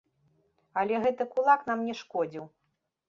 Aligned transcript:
Але 0.81 0.95
гэты 1.03 1.23
кулак 1.35 1.69
нам 1.71 1.87
не 1.91 1.95
шкодзіў. 2.01 2.45